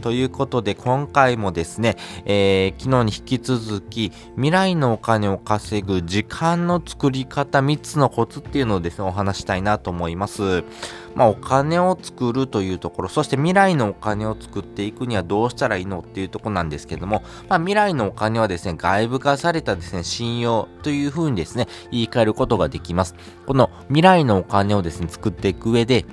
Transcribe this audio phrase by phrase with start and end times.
[0.00, 10.64] ということで、今回もですね、えー、昨日に引き続き、未来のお金を稼ぐ時間の作り方3つのコツっていうのをですね、お話したいなと思います。
[11.14, 23.14] まあ、お金を作るというところ、そして未来のお金を作っていくにはどうしたらいいのっていうところなんですけども、まあ、未来のお金はですね、外部化されたですね、信用というふうにですね、言い換えることができます。
[23.46, 26.04] この未来のお金をですね、作っていく上で、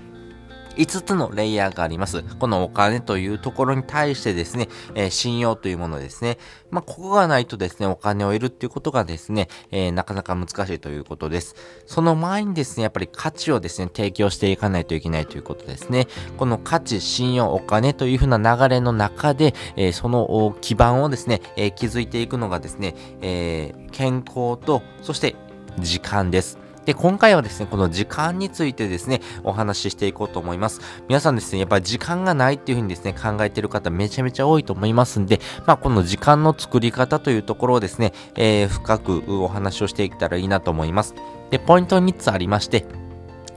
[0.77, 2.23] 5つのレイヤーがあります。
[2.39, 6.37] このお金というところに対してですね、えー、信用というものですね。
[6.69, 11.55] まあ、ここがないとですね、お金を得るっていうことがですね、えー、なかなか難しいということです。
[11.85, 16.07] その前にですね、やっぱり価値をですね、提供していかないといけないということですね。
[16.37, 25.35] この価値、信用、お金というふうな流れの中で、えー、その基盤をですね、え築いていくのがですね、え健康と、そして
[25.79, 26.66] 時間です。
[26.87, 30.79] で、今回はですね、この時間についてですね、お話ししていこうと思います。
[31.09, 41.13] 皆さんですね、やっぱり時間がないっていうふうにですね、考えてる方めちゃめちゃ多いと思いますんで、まあ、この時間の作り方というところをですね、えー、深くお話をしていけたらいいなと思います。
[41.49, 42.85] で、ポイント3つありまして、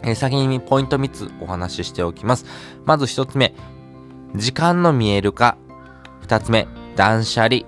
[0.03, 2.47] えー、先にポイント3つお話ししておきます。
[2.85, 3.55] まず1つ目、
[4.35, 5.57] 時間の見える化。
[6.27, 7.59] 2つ目、断捨離。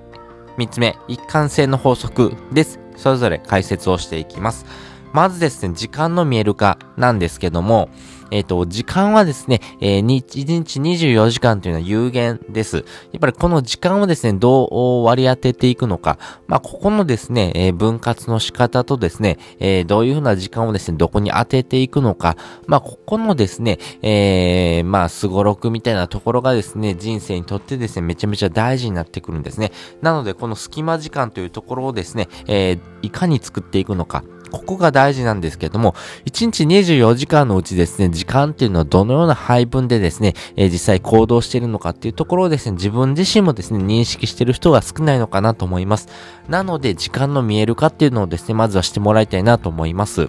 [0.59, 2.81] 3つ目、一貫性の法則です。
[2.97, 4.67] それぞれ解説をしていきます。
[5.13, 7.91] まずですね、時間の見える化なんですけども、
[8.33, 12.79] えっ、ー、と、時間はですね、えー、1日24時間というのは有限です。
[12.79, 12.83] や
[13.19, 14.65] っぱりこの時間をですね、ど
[15.03, 16.19] う割り当てていくのか。
[16.47, 22.39] まあ、ここのですね、えー、分割の仕方とですね、えー、どういうふうな時間をですね、どこに当てていくのか。
[22.67, 29.73] まあ、ここのですね、えー、まあ、すごろくみたいなところがですね、人生にとってですね、めちゃめちゃ大事になってくるんですね。
[30.01, 34.25] なので、この隙間時間というところをですね、え、いかに作っていくのか。
[34.53, 35.95] ここが大事なんですけども、
[36.27, 46.09] 1日24時間のうちですね、時間っていうのはどのような配分でですね、えー、実際行動しているのかっていうところをですね、自分自身もですね、認識している人が少ないのかなと思います。
[46.49, 50.29] なので、時間の見える化っていうのをですね、まずはしてもらいたいなと思います。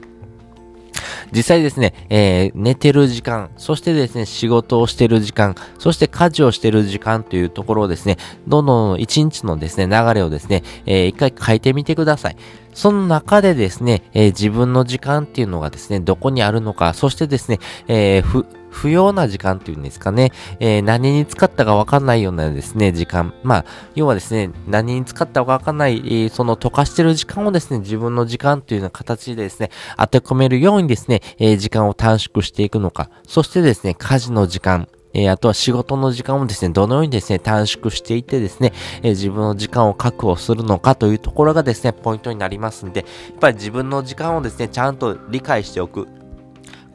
[1.31, 8.17] 実際ですね、えー、寝てる時間、そしてですね、仕事をしてる時間、そして家事をしてる時間というところをですね、
[8.47, 12.37] どんどん一日のですね、流れをですね、えー、一回変えてみてください。
[12.73, 23.33] その中でですね、えー、自分の時間っていうのがですね、どこにあるのか、そしてですね、えー、不要な時間っていうんですかね、えー、何に使ったかわかんないようなですね、時間。
[23.43, 46.07] まあ、要はですね、何に使ったかわかんない、えー、その溶かしてる時間をですね、自分の時間というような形でですね、当て込めるようにですね、えー、時間を短縮していくのか、そしてですね、家事の時間、えー、あとは仕事の時間をですね、どのようにですね、短縮していってですね、えー、自分の時間を確保するのかというところがですね、ポイントになりますんで、やっぱり自分の時間をですね、ちゃんと理解しておく。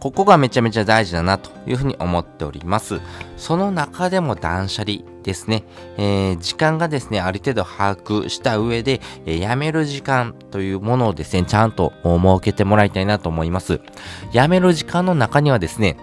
[0.01, 3.01] ここがめちゃめちゃ大事だなというふうに思っております。
[3.37, 5.65] その中でも断捨離ですね。
[5.97, 13.81] えー、時間がですね、ある程度把握した上で、えー、辞める時間というものをですね、ちゃんと設けてもらいたいなと思います。
[14.33, 15.97] 辞める時間の中にはですね、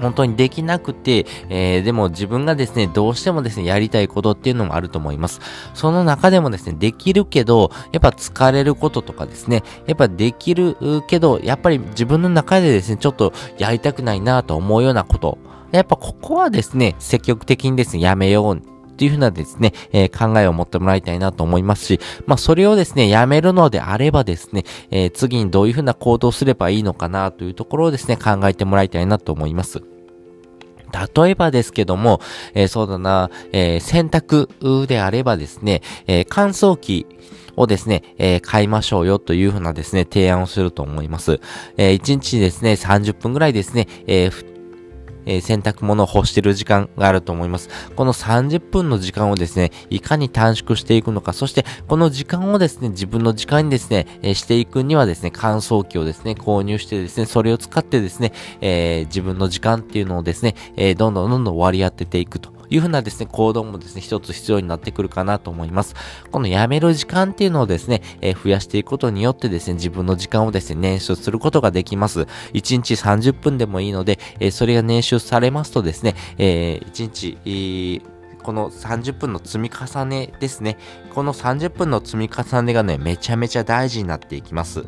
[0.00, 5.40] 本当にできなくて、えー、でも自分がですね、どうしてもですね、やりたいことっていうのもあると思います。
[5.74, 10.76] その中でもですね、できるけど、やっぱ疲れることとかですね、やっぱできる
[11.06, 15.38] けど、やっぱり自分の中でですね、ちょっとやりたくないなと思うようなこと、
[15.72, 29.82] やっぱここはですね、積極的にですね、やめようっていうふうなですね、えー、考えを持ってもらいたいなと思いますし、まあ、それをですね、やめるのであればですね、えー、次にどういうふうな行動すればいいのかなというところをですね、考えてもらいたいなと思います。
[31.14, 32.20] 例えばですけども、
[32.54, 37.06] えー、そうだな、えー、洗濯であればですね、えー、乾燥機
[37.56, 41.40] をですね、えー、買いましょうよというふうなですね、提案をすると思います。
[41.76, 44.55] えー、1日ですね、30分ぐらいですね、えー、
[45.26, 47.68] えー、洗濯物を干してる時間があると思います。
[47.94, 62.55] この30分の時間をですね、いかに短縮していくのか、そしてこの時間をですね、自分の時間にですね、えー、していくにはですね、乾燥機をですね、購入してですね、それを使ってですね、えー、自分の時間っていうのをですね、えどんどんどんどん割り当てていくと。
[62.70, 65.94] いうふうなですね、行動もですね、一つ必要になってくるかなと思います。
[66.30, 72.22] このやめる時間っていうのをですね、えー、増やしていくことによってですね、自分の時間をですね、捻出することができます。
[72.52, 78.16] 1日30分でもいいので、えー、それが捻出されますとですね、えー、1日、えー
[78.46, 80.78] この30分の積み重ねですね。
[81.12, 84.84] この30分の積み重ねがね、めちゃめちゃ大事になっていきます。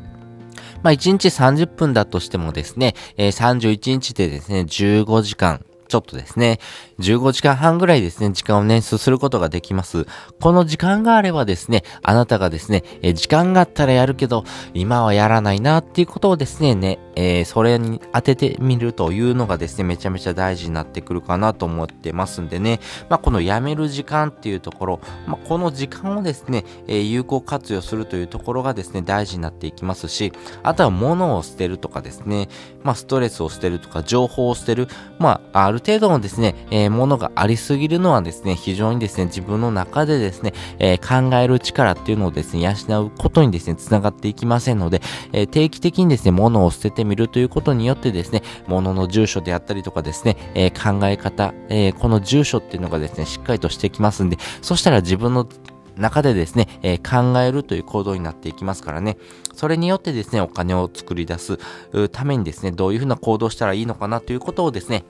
[0.84, 6.60] まあ、1日30分だとしてもですね、えー、31日でですね、15時間、ちょっとですね、
[7.00, 10.06] 15時間半ぐらいですね、時間を捻出することができます。
[10.40, 30.32] この時間があればですね、あなたがですね、え時間があったらやるけど、今はやらないなっていうことをですね、ね、えー、それに当ててみるというのがですね、めちゃめちゃ大事になってくるかなと思ってますんでね、まあ、このやめる時間っていうところ、まあ、この時間をですね、えー、有効活用するというところがですね、大事になっていきますし、
[30.64, 32.48] あとは物を捨てるとかですね、
[32.82, 45.00] まあ、ストレスを捨てるとか、情報を捨てる、まあ、ある程度のですね、えー、ものがありすぎるのはですね、非常にですね、自分の中でですね、えー、考える力っていうのをですね、養うことにですね、つながっていきませんので、
[45.32, 55.46] えー、定期的にですね、物を捨ててみるということによってですね、物の住所であったりとかですね、えー、考え方、えこの住所っていうのがですね、しっかりとしてきますんで、そしたら自分の
[55.98, 59.18] 中でですね、えー、考えるという行動になっていきますからね。
[59.52, 61.58] それによってですね、お金を作り出す
[62.12, 65.04] ためにですね、どういうふうな行動したらいいのかなということをですね、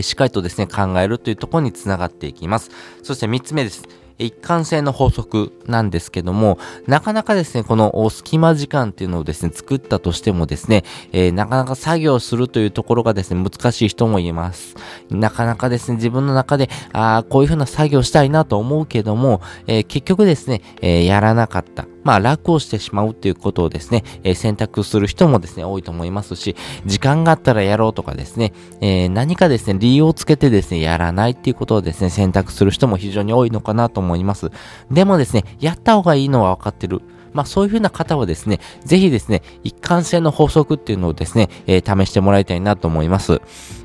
[0.00, 2.70] しっかりとですね、考えるというところにつながっていきます。
[3.02, 3.88] そして3つ目です。
[4.18, 14.74] 一貫性の法則なんですけども、なかなかですね、この隙間時間っていうのをですね、作ったとしてもですね、えー、なかなか作業するというところがですね、難しい人もいます。
[15.08, 21.86] なかなかですね、自分の中で、ああ、こういうふうな作業したいなと思うけども、えー、結局ですね、えー、やらなかった。
[22.08, 26.56] まあ楽をしてしまうっていうことをですね、えー、選択する人もですね、多いと思いますし、
[26.86, 34.50] 時間があったらやろうとかですね、えー、何かですね、理由をつけてですね、やらないっていうことをですね、選択する人も非常に多いのかなと思います。
[34.90, 37.02] でもですね、やった方がいいのは分かってる。
[37.34, 43.42] まあそういう風な方はですね、ぜひですね、一貫性の法則っていうのをですね、えー、試してもらいたいなと思います。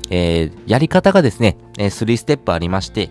[0.08, 3.10] えー、やり方がですね、えー、3ステップありまして、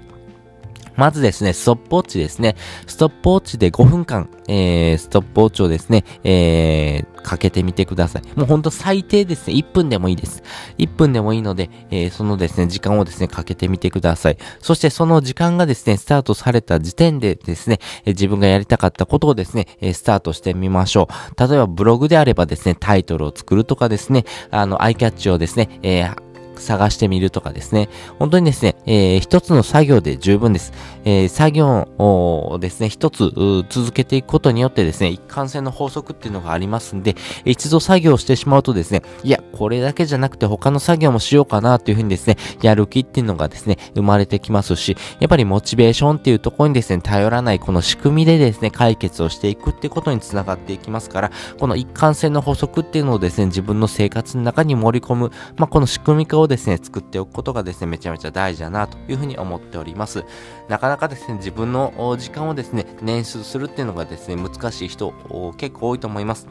[0.95, 2.55] まずですね、ストップウォッチですね。
[2.87, 8.21] ストップウォッチで5分間、えー、ストップウォッチをですね、えー、かけてみてください。
[8.37, 10.43] もうほんと最低ですね、1分でもいいです。
[10.77, 14.37] 1分でもいいので、えー、そのですね、時間をですね、かけてみてください。
[14.59, 21.39] そしてその時間がですね、スタートされた時点でですね、自分がやりたかったことをですね、スタートしてみましょう。
[21.39, 27.89] 例えばブログであればですね、タイトルを作るとかですね、あの、アイキャッチをですね、えー、探してみるとかですね。
[28.19, 30.73] 本当にですね、えー、一つの作業で十分です。
[31.05, 33.31] えー、作業をですね、一つ
[33.69, 37.15] 続けていくことによってですね、一貫性の法則っていうのがありますんで、
[37.45, 60.25] 一度作業してしまうとですね、いや、これだけじゃなくて他の作業もしようかなというふうにですね、やる気っていうのがですね、生まれてきますし、やっぱりモチベーションっていうところにですね、頼らないこの仕組みでですね、解決をしていくってことにつながっていきますから、この一貫性の法則っていうのをですね、自分の生活の中に盛り込む、まあ、この仕組み化をですね、作っておくことがですね、めちゃめちゃ大事だなというふうに思っております。
[60.69, 65.13] なかなかですね、自分の時間をですね、捻出するっていうのがですね、難しい人
[65.57, 66.47] 結構多いと思います。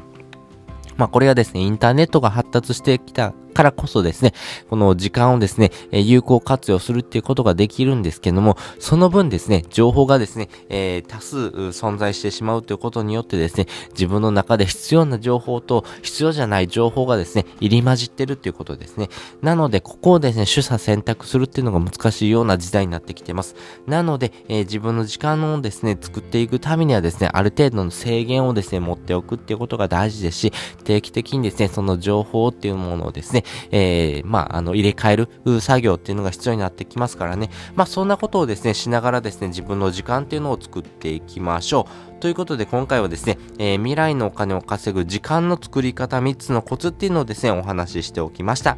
[0.97, 4.33] まあこれはですね、インターネットが発達してきたからこそですね、
[4.71, 19.09] この時間をですね、え有効活用するっていうことができるんですけども、その分ですね、情報がですね、えー、多数存在してしまうということによってですね、自分の中で必要な情報と必要じゃない情報がですね、入り混じってるっていうことですね。
[19.43, 23.55] なので、ここをですね、取捨選択するっていうのが難しいような時代になってきてます。
[23.87, 30.53] なので、えー、自分の時間をですね、作っていくためにはですね、ある程度の制限をですね、持っておくっていうことが大事ですし、
[30.85, 37.51] 定期的にですね、その情報っていうものをですね、えー、まあ、あの、入れ替える作業っていうのが必要になってきますからね。
[37.75, 42.21] まあ、そんなことをですね、しながらですね、自分の時間っていうのを作っていきましょう。
[42.21, 48.77] ということで今回はですね、えー、未来のお金を稼ぐ時間の作り方3つのコツっていうのをですね、お話ししておきました。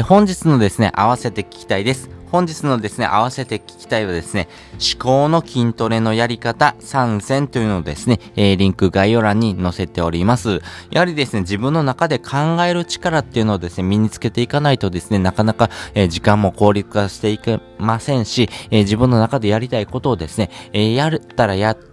[0.00, 2.08] で、本日のですね、合わせて聞きたいです。
[2.32, 10.62] 本日のですね、合わせて聞きたいはですね、思考の筋トレのやり方3選というのをですね、えー、リンク概要欄に載せております。
[10.90, 21.89] やはりですね、自分の中で考える力っていうのをですね、身につけていかないとですね、なかなか、えー、時間も効率化していけませんし、えー、自分の中でやりたいことをですね、えやったらやって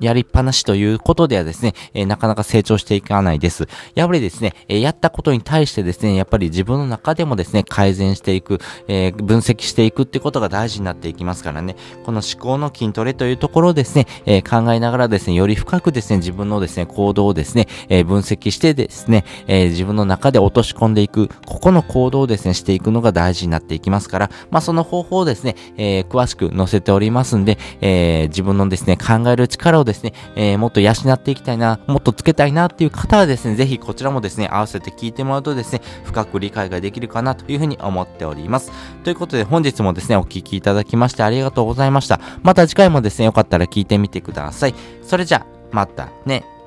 [0.00, 3.68] やりっぱなしということではですね、えー、なかなか成長していかないです。
[3.94, 38.70] やっぱりですね、えー、やったことに対してですね、やっぱり自分の中でもですね、改善していく、えー、分析していくってことが大事になっていきますからね、この思考の筋トレというところをですね、え考えながらですね、より深くですね、自分のですね、行動をですね、え分析してですね、え自分の中で落とし込んでいく、ここの行動をですね、していくのが大事になっていきますから、まあ、その方法をですね、え詳しく載せておりますんで、え自分のですね、考える力をですね、えー、もっと養っていきたいな、もっとつけたいなっていう方はですね、ぜひこちらもですね、合わせて聞いてもらうとですね、深く理解ができるかなというふうに思っております。
[39.02, 42.20] ということで本日もですね、お聴きいただきましてありがとうございました。
[42.42, 44.74] また次回もですね、よかったら聞いてみてください。
[45.02, 46.57] それじゃ、またね。